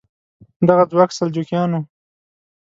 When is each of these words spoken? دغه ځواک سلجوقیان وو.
دغه 0.67 0.83
ځواک 0.91 1.09
سلجوقیان 1.17 1.69
وو. 1.73 1.81